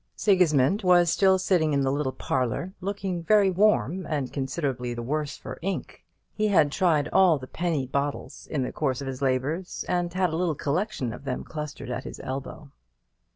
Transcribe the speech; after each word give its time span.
Sigismund 0.15 0.81
was 0.81 1.11
still 1.11 1.37
sitting 1.37 1.73
in 1.73 1.81
the 1.81 1.91
little 1.91 2.11
parlour, 2.11 2.73
looking 2.81 3.21
very 3.21 3.51
warm, 3.51 4.03
and 4.07 4.33
considerably 4.33 4.95
the 4.95 5.03
worse 5.03 5.37
for 5.37 5.59
ink. 5.61 6.03
He 6.33 6.47
had 6.47 6.71
tried 6.71 7.07
all 7.09 7.37
the 7.37 7.45
penny 7.45 7.85
bottles 7.85 8.47
in 8.47 8.63
the 8.63 8.71
course 8.71 9.01
of 9.01 9.05
his 9.07 9.21
labours, 9.21 9.85
and 9.87 10.11
had 10.11 10.31
a 10.31 10.35
little 10.37 10.55
collection 10.55 11.13
of 11.13 11.23
them 11.23 11.43
clustered 11.43 11.91
at 11.91 12.05
his 12.05 12.19
elbow. 12.23 12.71